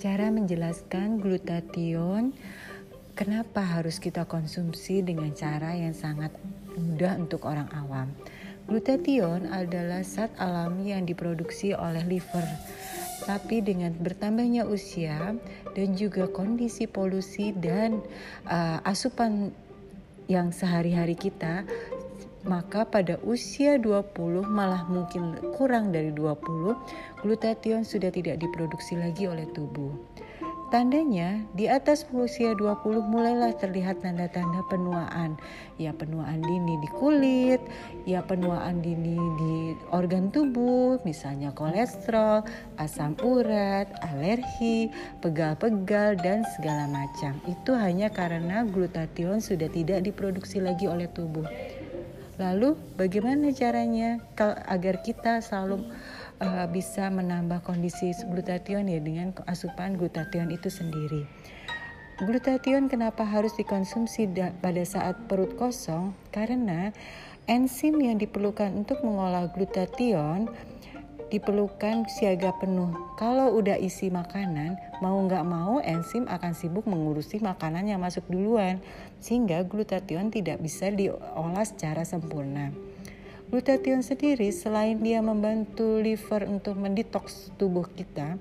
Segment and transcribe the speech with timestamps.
[0.00, 2.32] cara menjelaskan glutathione
[3.12, 6.32] kenapa harus kita konsumsi dengan cara yang sangat
[6.72, 8.08] mudah untuk orang awam.
[8.64, 12.48] Glutathione adalah zat alami yang diproduksi oleh liver.
[13.28, 15.36] Tapi dengan bertambahnya usia
[15.76, 18.00] dan juga kondisi polusi dan
[18.48, 19.52] uh, asupan
[20.32, 21.68] yang sehari-hari kita
[22.44, 29.44] maka pada usia 20 malah mungkin kurang dari 20 glutathione sudah tidak diproduksi lagi oleh
[29.52, 29.92] tubuh.
[30.70, 35.34] Tandanya di atas usia 20 mulailah terlihat tanda-tanda penuaan.
[35.82, 37.58] Ya penuaan dini di kulit,
[38.06, 42.46] ya penuaan dini di organ tubuh, misalnya kolesterol,
[42.78, 47.34] asam urat, alergi, pegal-pegal dan segala macam.
[47.50, 51.50] Itu hanya karena glutathione sudah tidak diproduksi lagi oleh tubuh.
[52.40, 54.16] Lalu bagaimana caranya
[54.64, 55.84] agar kita selalu
[56.40, 61.28] uh, bisa menambah kondisi glutathione ya dengan asupan glutathione itu sendiri.
[62.24, 66.16] Glutathione kenapa harus dikonsumsi pada saat perut kosong?
[66.32, 66.96] Karena
[67.44, 70.48] enzim yang diperlukan untuk mengolah glutathione
[71.30, 72.90] diperlukan siaga penuh.
[73.14, 78.82] Kalau udah isi makanan, mau nggak mau enzim akan sibuk mengurusi makanan yang masuk duluan,
[79.22, 82.74] sehingga glutathione tidak bisa diolah secara sempurna.
[83.50, 88.38] Glutathione sendiri selain dia membantu liver untuk mendetoks tubuh kita,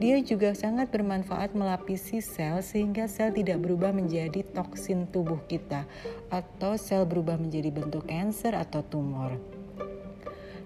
[0.00, 5.84] dia juga sangat bermanfaat melapisi sel sehingga sel tidak berubah menjadi toksin tubuh kita
[6.32, 9.36] atau sel berubah menjadi bentuk kanker atau tumor.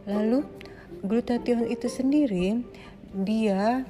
[0.07, 0.47] Lalu
[1.01, 2.61] Glutathione itu sendiri
[3.11, 3.89] dia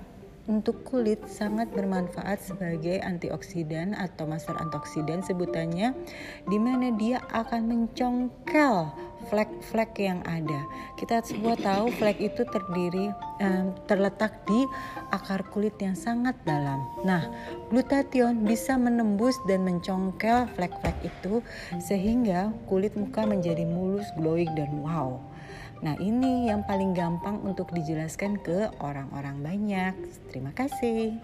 [0.51, 5.95] untuk kulit sangat bermanfaat sebagai antioksidan atau master antioksidan sebutannya
[6.51, 8.91] di mana dia akan mencongkel
[9.29, 10.67] flek-flek yang ada.
[10.99, 14.67] Kita semua tahu flek itu terdiri um, terletak di
[15.15, 16.83] akar kulit yang sangat dalam.
[17.07, 17.27] Nah,
[17.69, 21.45] glutathione bisa menembus dan mencongkel flek-flek itu
[21.79, 25.21] sehingga kulit muka menjadi mulus, glowing dan wow.
[25.81, 29.95] Nah, ini yang paling gampang untuk dijelaskan ke orang-orang banyak.
[30.29, 31.17] Terima kasih.